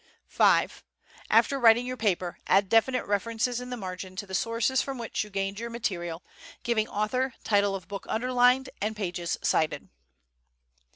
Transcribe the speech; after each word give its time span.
V. 0.29 0.43
After 1.29 1.59
writing 1.59 1.85
your 1.85 1.95
paper, 1.95 2.39
add 2.47 2.69
definite 2.69 3.05
references 3.05 3.61
in 3.61 3.69
the 3.69 3.77
margin 3.77 4.15
to 4.15 4.25
the 4.25 4.33
sources 4.33 4.81
from 4.81 4.97
which 4.97 5.23
you 5.23 5.29
gained 5.29 5.59
your 5.59 5.69
material, 5.69 6.23
giving 6.63 6.87
author, 6.87 7.35
title 7.43 7.75
of 7.75 7.87
book 7.87 8.07
underlined, 8.09 8.71
and 8.81 8.95
pages 8.95 9.37
cited. 9.43 9.89